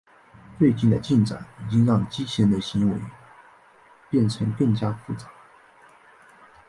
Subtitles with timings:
[0.57, 2.99] 最近的进展已经让机器人的行为
[4.09, 5.27] 变成更加复杂。